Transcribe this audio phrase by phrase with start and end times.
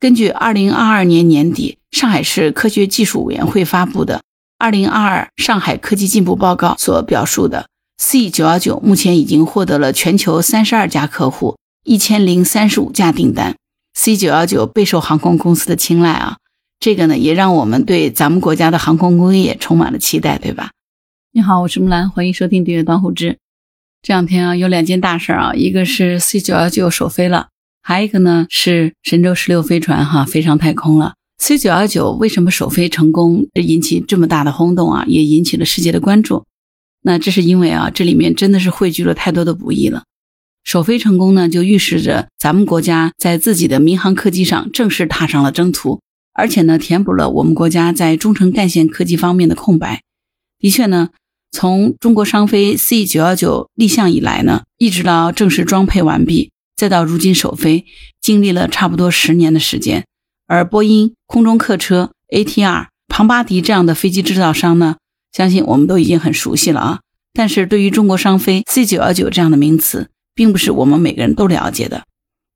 [0.00, 4.16] 根据二零二二年年底上海市科学技术委员会发布的
[4.56, 13.54] 《二零二二上海科技进步报告》所表述的，C 九幺九目前已经获得了全球三十二家客户、一千零三十五架订单。
[13.92, 16.38] C 九幺九备受航空公司的青睐啊，
[16.78, 20.70] 这个呢也让我们对咱们国家的航空工业充满了期待，对吧？
[21.32, 23.36] 你好，我是木兰，欢迎收听订阅当户知。
[24.00, 27.48] 这两天啊有两件大事啊，一个是 C 九幺九首飞了。
[27.82, 31.14] 还有一个呢，是神舟十六飞船哈飞上太空了。
[31.38, 35.04] C 九幺九为什么首飞成功，引起这么大的轰动啊？
[35.06, 36.44] 也引起了世界的关注。
[37.02, 40.04] 那这是因为啊，这里面真的是汇聚了太多的不易了。
[40.62, 46.00] 首飞成功呢，就预示着咱们国家在自己的民航客机上正式踏上了征途，
[46.34, 50.02] 而且呢，填补了我们国家在中程干线科技方面的空白。
[50.58, 51.08] 的确呢，
[51.50, 56.49] 从中国商飞 C 九幺九立项以来呢，一直到正式装配完毕。
[56.80, 57.84] 再到如今首飞，
[58.22, 60.06] 经历了差不多十年的时间，
[60.46, 64.96] 而波音、空中客车、ATR、庞巴迪这样的飞机制造商呢，
[65.30, 67.00] 相信我们都已经很熟悉了啊。
[67.34, 72.04] 但是对于中国商飞 C 九幺九这样的名词，并不是我们每个人都了解的。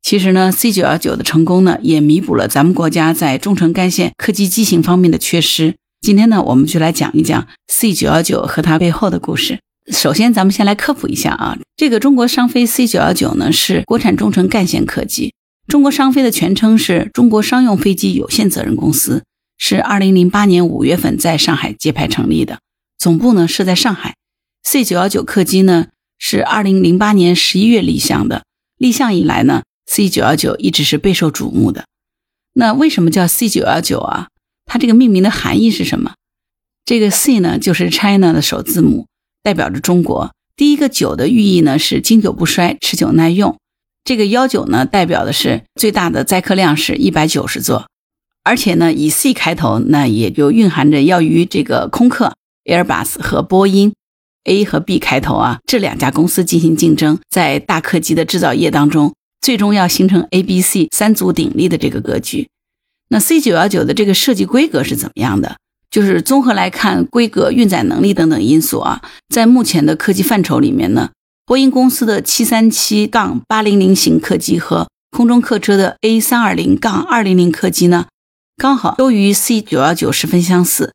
[0.00, 5.76] 其实呢，C 九幺九的成功呢，也弥补了咱们国家在中程干线客机机型方面的缺失。
[6.00, 9.60] 今天呢，我们就来讲一讲 C 九幺九和它背后的故事。
[9.92, 15.34] 首先，咱们先来科普一下啊，这个中国商飞 C 九幺九呢是国产中程干线客机。
[15.66, 19.24] 中国商飞的全称是中国商用飞机有限责任公司，
[19.58, 22.60] 是二零零八年五月份在上海揭牌成立的，
[22.98, 24.14] 总部呢设在上海。
[24.62, 28.44] C 九幺九客机呢是二零零八年十一月立项的，
[28.78, 31.84] 立项以来呢，C 九幺九一直是备受瞩目的。
[32.54, 34.28] 那为什么叫 C 九幺九啊？
[34.64, 36.14] 它这个命名的含义是什么？
[36.86, 39.06] 这个 C 呢就是 China 的首字母。
[39.44, 43.56] 代表着中国第一个九的寓意呢是经久不衰、持久耐用。
[44.02, 47.86] 这个幺九呢代表的是最大的载客量是一百九十座，
[48.42, 52.34] 而且呢以 C 开头，那也就蕴含着要与这个空客
[52.64, 53.92] Airbus 和波音
[54.44, 62.48] A 和 B 开头啊这两家公司进行竞争，在大客机的制造业当中，最终要形成 A、B、C 三足鼎立的这个格局。
[63.08, 65.56] 那 C 九幺九的这个设计规格是怎么样的？
[65.94, 71.10] 就是综合来看，规格、运载能力等等因素啊，在目前的科技范畴里面呢，
[71.46, 78.06] 波音公司的七三七杠八零零型客机和空中客车的 A 三二零杠二零零客机呢，
[78.56, 80.94] 刚好都与 C 九幺九十分相似，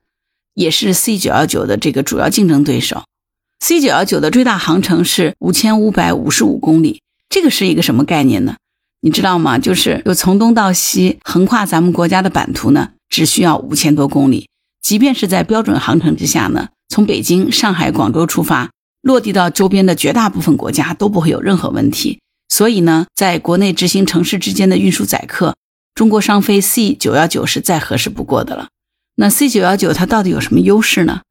[0.54, 3.04] 也是 C 九幺九的这个主要竞争对手。
[3.62, 8.58] C 九幺九的最大航程是五千五百五十五公里，这个是一个什么概念呢？
[9.00, 9.58] 你知道吗？
[9.58, 14.49] 就是有从东到西横跨咱们国家的版图呢，只需要五千多公里。
[14.82, 22.20] 即便是在标准航程之下呢，从北京、上海、广州出发，落地到周边的绝大部分国家都不会有任何问题。
[22.48, 25.56] 所以呢，在国内执行城市之间的运输载客，
[25.94, 28.70] 中国商飞 C 九幺九是再合适不过的了。
[29.16, 31.22] 那 C 九幺九它到底有什么优势呢？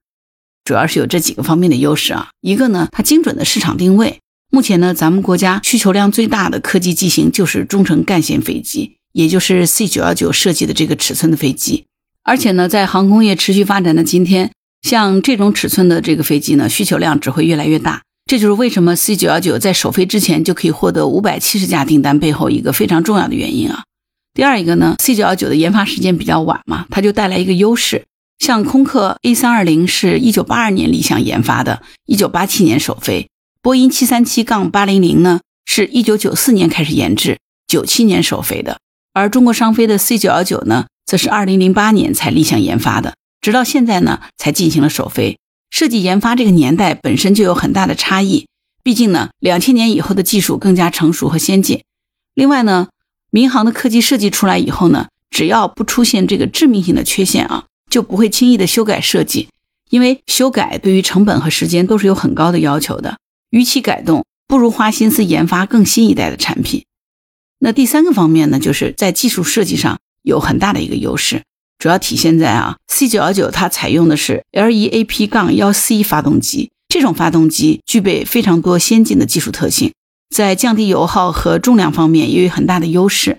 [0.65, 2.29] 主要是有这几个方面的优势啊。
[2.43, 4.21] 一个呢，它精准的市场定位。
[4.51, 11.87] 目前呢，咱们国家需求量最大的客机机型就是中程干线飞机，也就是 C 九幺九设计的这个尺寸的飞机。
[12.29, 14.53] 而且呢，在航空业持续发展的今天，
[14.83, 18.03] 像这种尺寸的这个飞机呢，需求量只会越来越大。
[18.27, 23.85] 这就是为什么 C 九幺九在首飞之前就可以获得五百七十架订单背后一个非常重要的原因啊。
[24.35, 28.05] 第二一个呢，C 九幺九的研发时间比较晚嘛，它就带来一个优势。
[28.39, 33.29] 像空客 A 三二零是一九八二年立项研发的，一九八七年首飞；
[33.63, 38.79] 波音七三七杠八零零呢，是一九九四年开始研制，九七年首飞的。
[39.13, 40.87] 而中国商飞的 C 九幺九呢？
[41.05, 45.39] 则是二零零八年才立项研发的，直到现在呢才进行了首飞。
[45.71, 48.47] 设计研发这个年代本身就有很大的差异，
[48.83, 51.83] 毕竟呢两千年以后的技术更加成熟和先进。
[52.35, 52.89] 另外呢，
[53.31, 59.49] 民航的客机设计出来以后呢，只要不出现这个致命性的缺陷啊，就不会轻易的修改设计，
[59.89, 63.17] 因为修改对于成本和时间都是有很高的要求的。
[63.49, 66.85] 与其改动，不如花心思研发更新一代的产品。
[67.61, 69.99] 那第三个方面呢，就是在技术设计上。
[70.23, 71.43] 有很大的一个优势，
[71.79, 79.95] 主要体现在啊，C 九幺九它采用的是 LEAP 杠幺 C 发动机，这种发动机具备非常多先进的技术特性，
[80.29, 83.39] 在降低油耗和重量方面也有很大的优势。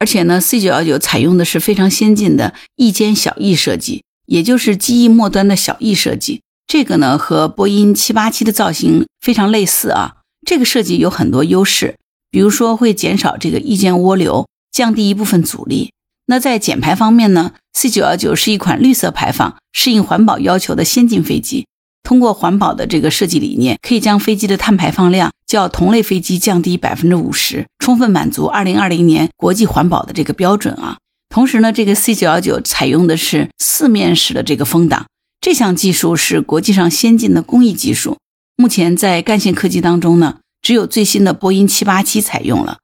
[0.00, 6.42] 而且呢，C 九幺九采用的是非常先进的翼尖小翼设计，也就是机翼末端的小翼设计。
[6.66, 10.16] 这个呢和波音七八七的造型非常类似啊。
[10.44, 11.94] 这个设计有很多优势，
[12.32, 14.48] 比如说会减少这个翼尖涡流。
[14.72, 15.92] 降低一部分阻力。
[16.24, 21.66] 那在减排方面呢？C 九幺九是一款绿色排放、适应环保要求的先进飞机。
[22.02, 30.96] 通过环保的这个设计理念，可以将飞机的碳排放量较同类飞机降低百分之五十，充分满足二零二零年国际环保的这个标准啊。
[31.28, 35.04] 同时呢，这个 C 九幺九采用的是四面式的这个风挡，
[35.42, 38.16] 这项技术是国际上先进的工艺技术。
[38.56, 42.78] 目前在干线客机当中呢，只有最新的波音七八七采用了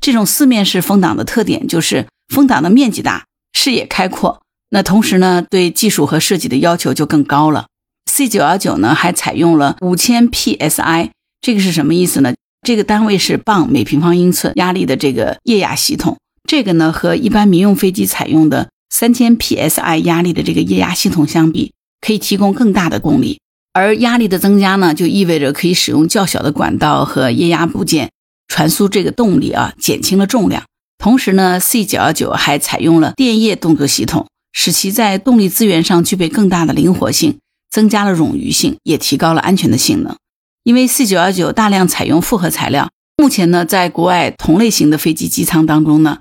[0.00, 4.42] 这种四面式风挡的特点，就是风挡的面积大，视野开阔。
[4.70, 7.66] 那同时呢，对技术和设计的要求就更高了。
[8.10, 11.10] C 九幺九呢，还采用了五千 psi，
[11.40, 12.34] 这个是什么意思呢？
[12.66, 16.18] 这个单位是磅每平方英寸压力的这个液压系统。
[16.48, 23.38] 这个呢，和一般民用飞机采用的三千 psi 压力的这个液压系统相比，可以提供更大的动力。
[23.72, 28.10] 而压力的增加呢，就意味着可以使用较小的管道和液压部件
[28.48, 30.64] 传输这个动力啊，减轻了重量。
[30.98, 37.38] 同时呢，C 九幺九还采用了电液动作系统，使其在动力资源上具备更大的灵活性。
[37.70, 40.16] 增加了冗余性，也提高了安全的性能。
[40.64, 46.18] 因为 C 九幺九大量采用复合材料，目前呢，在国外同类型的飞机机舱当中呢，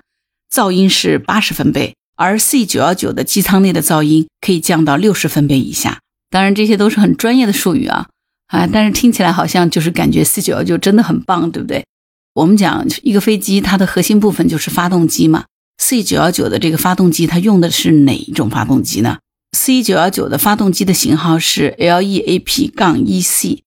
[0.53, 6.01] 噪音是八十分贝，而 C 九幺九的机舱内的噪音可以降到六十分贝以下。
[6.29, 8.07] 当然，这些都是很专业的术语啊
[8.47, 8.67] 啊！
[8.71, 11.83] 但是听起来好像就是感觉 C 九幺九真的很棒，对不对？
[12.35, 15.45] 我们讲一个飞机，它的核心部分就是发动机嘛。
[15.79, 19.17] C 九幺九的这个发动机，它用的是哪一种发动机呢
[19.57, 23.59] ？C 九幺九的发动机的型号是 LEAP- 杠 EC，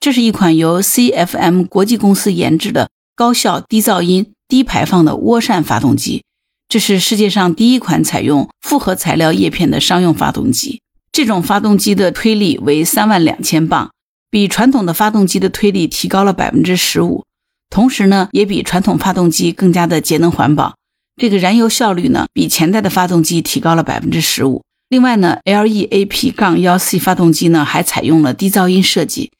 [0.00, 6.24] 这是一款由 CFM 国际公司研制的高效、低噪音、低排放的涡扇发动机。
[6.68, 10.80] 这是世界上第一款采用复合材料叶片的商用发动机。
[11.12, 13.90] 这种发动机的推力为三万两千磅，
[14.30, 17.24] 比传统的发动机的推力提高了百分之十五。
[17.68, 20.74] 同时呢，也比传统发动机更加的节能环保。
[21.20, 24.62] 这个燃油效率呢，比前代的发动机提高了百分之十五。
[24.88, 29.32] 另外呢，LEAP- 杠幺 C 发动机呢还采用了低噪音设计，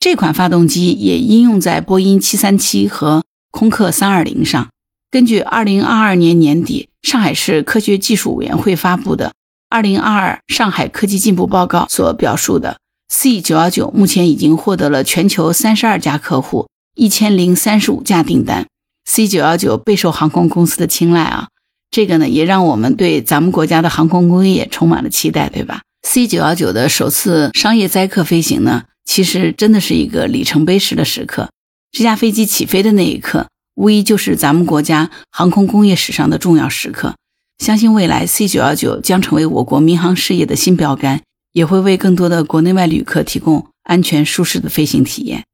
[0.00, 4.68] 这款发动机也应用在波音七三七和空客三二零上。
[5.10, 9.28] 根据二零二二年年底上海市科学技术委员会发布的
[9.70, 12.78] 《二零二二上海科技进步报告》所表述的
[13.08, 18.66] ，C 九幺九目前已经获得了全球三十二家客户一千零三十五架订单
[19.04, 21.48] ，C 九幺九备受航空公司的青睐啊。
[21.90, 31.50] 这个呢，也让我们对咱们国家的航空工业充满了期待，对吧？C 九幺九的首次商业载客飞行呢，其实真的是一个里程碑式的时刻。
[31.92, 37.14] 这架飞机起飞的那一刻，无疑就是咱们国家航空工业史上的重要时刻。
[37.58, 41.20] 相信未来 C 九幺九将成为我国民航事业的新标杆，
[41.52, 45.44] 也会为更多的国内外旅客提供安全舒适的飞行体验。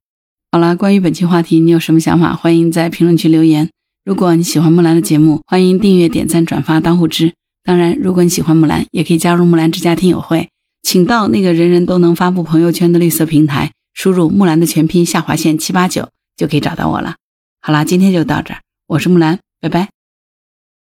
[0.53, 2.35] 好了，关于本期话题，你有什么想法？
[2.35, 3.71] 欢迎在评论区留言。
[4.05, 7.33] 如果你喜欢木兰的节目，欢迎订阅、点赞、转发、当护知。
[7.65, 10.50] 当然，如果你喜欢木兰，也可以加入木兰之家听友会，
[10.83, 17.17] 请到那个人人都能发布朋友圈的绿色平台，输入木兰的全拼下划线七八九，就可以找到我了。
[17.62, 19.89] 好啦，今天就到这儿，我是木兰，拜拜。